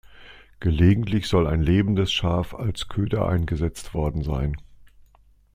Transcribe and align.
Gelegentlich 0.59 1.27
soll 1.27 1.45
ein 1.45 1.61
lebendes 1.61 2.11
Schaf 2.11 2.55
als 2.55 2.87
Köder 2.87 3.27
eingesetzt 3.27 3.93
worden 3.93 4.23
sein. 4.23 4.57